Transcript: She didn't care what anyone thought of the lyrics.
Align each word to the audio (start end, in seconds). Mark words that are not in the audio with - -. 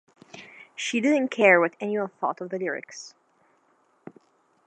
She 0.75 0.99
didn't 0.99 1.27
care 1.29 1.59
what 1.59 1.75
anyone 1.79 2.09
thought 2.09 2.41
of 2.41 2.49
the 2.49 2.57
lyrics. 2.57 3.13